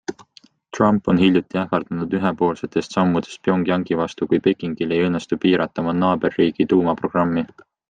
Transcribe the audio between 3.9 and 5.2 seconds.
vastu, kui Pekingil ei